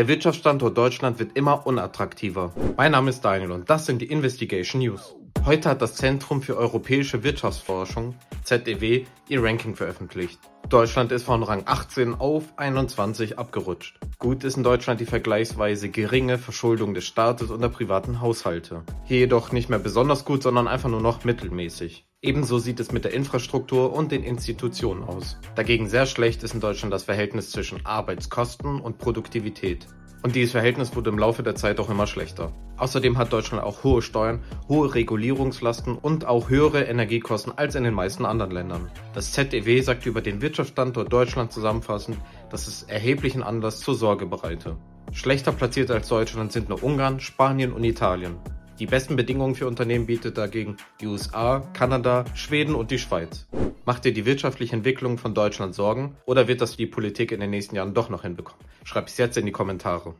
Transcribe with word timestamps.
Der 0.00 0.08
Wirtschaftsstandort 0.08 0.78
Deutschland 0.78 1.18
wird 1.18 1.36
immer 1.36 1.66
unattraktiver. 1.66 2.54
Mein 2.78 2.92
Name 2.92 3.10
ist 3.10 3.20
Daniel 3.20 3.50
und 3.50 3.68
das 3.68 3.84
sind 3.84 4.00
die 4.00 4.06
Investigation 4.06 4.80
News. 4.80 5.14
Heute 5.46 5.70
hat 5.70 5.80
das 5.80 5.94
Zentrum 5.94 6.42
für 6.42 6.56
europäische 6.56 7.24
Wirtschaftsforschung, 7.24 8.14
ZEW, 8.44 9.04
ihr 9.28 9.42
Ranking 9.42 9.74
veröffentlicht. 9.74 10.38
Deutschland 10.68 11.10
ist 11.12 11.24
von 11.24 11.42
Rang 11.42 11.62
18 11.64 12.14
auf 12.14 12.44
21 12.56 13.38
abgerutscht. 13.38 13.98
Gut 14.18 14.44
ist 14.44 14.58
in 14.58 14.62
Deutschland 14.62 15.00
die 15.00 15.06
vergleichsweise 15.06 15.88
geringe 15.88 16.36
Verschuldung 16.36 16.92
des 16.92 17.06
Staates 17.06 17.50
und 17.50 17.62
der 17.62 17.70
privaten 17.70 18.20
Haushalte. 18.20 18.82
Hier 19.04 19.20
jedoch 19.20 19.50
nicht 19.50 19.70
mehr 19.70 19.78
besonders 19.78 20.24
gut, 20.26 20.42
sondern 20.42 20.68
einfach 20.68 20.90
nur 20.90 21.00
noch 21.00 21.24
mittelmäßig. 21.24 22.06
Ebenso 22.22 22.58
sieht 22.58 22.78
es 22.78 22.92
mit 22.92 23.04
der 23.04 23.14
Infrastruktur 23.14 23.94
und 23.94 24.12
den 24.12 24.22
Institutionen 24.22 25.02
aus. 25.02 25.38
Dagegen 25.54 25.88
sehr 25.88 26.04
schlecht 26.04 26.42
ist 26.42 26.52
in 26.52 26.60
Deutschland 26.60 26.92
das 26.92 27.04
Verhältnis 27.04 27.50
zwischen 27.50 27.84
Arbeitskosten 27.86 28.78
und 28.78 28.98
Produktivität. 28.98 29.86
Und 30.22 30.34
dieses 30.36 30.52
Verhältnis 30.52 30.94
wurde 30.94 31.10
im 31.10 31.18
Laufe 31.18 31.42
der 31.42 31.54
Zeit 31.54 31.80
auch 31.80 31.88
immer 31.88 32.06
schlechter. 32.06 32.52
Außerdem 32.76 33.16
hat 33.16 33.32
Deutschland 33.32 33.64
auch 33.64 33.84
hohe 33.84 34.02
Steuern, 34.02 34.40
hohe 34.68 34.94
Regulierungslasten 34.94 35.96
und 35.96 36.26
auch 36.26 36.50
höhere 36.50 36.82
Energiekosten 36.82 37.56
als 37.56 37.74
in 37.74 37.84
den 37.84 37.94
meisten 37.94 38.26
anderen 38.26 38.52
Ländern. 38.52 38.90
Das 39.14 39.32
ZEW 39.32 39.82
sagt 39.82 40.04
über 40.04 40.20
den 40.20 40.42
Wirtschaftsstandort 40.42 41.10
Deutschland 41.10 41.52
zusammenfassend, 41.52 42.18
dass 42.50 42.68
es 42.68 42.82
erheblichen 42.82 43.42
Anlass 43.42 43.80
zur 43.80 43.94
Sorge 43.94 44.26
bereite. 44.26 44.76
Schlechter 45.12 45.52
platziert 45.52 45.90
als 45.90 46.08
Deutschland 46.08 46.52
sind 46.52 46.68
nur 46.68 46.82
Ungarn, 46.82 47.18
Spanien 47.20 47.72
und 47.72 47.84
Italien. 47.84 48.36
Die 48.80 48.86
besten 48.86 49.14
Bedingungen 49.14 49.54
für 49.56 49.66
Unternehmen 49.66 50.06
bietet 50.06 50.38
dagegen 50.38 50.78
die 51.02 51.06
USA, 51.06 51.60
Kanada, 51.74 52.24
Schweden 52.34 52.74
und 52.74 52.90
die 52.90 52.98
Schweiz. 52.98 53.46
Macht 53.84 54.06
dir 54.06 54.14
die 54.14 54.24
wirtschaftliche 54.24 54.74
Entwicklung 54.74 55.18
von 55.18 55.34
Deutschland 55.34 55.74
Sorgen 55.74 56.16
oder 56.24 56.48
wird 56.48 56.62
das 56.62 56.78
die 56.78 56.86
Politik 56.86 57.30
in 57.30 57.40
den 57.40 57.50
nächsten 57.50 57.76
Jahren 57.76 57.92
doch 57.92 58.08
noch 58.08 58.22
hinbekommen? 58.22 58.64
Schreib 58.84 59.08
es 59.08 59.18
jetzt 59.18 59.36
in 59.36 59.44
die 59.44 59.52
Kommentare. 59.52 60.14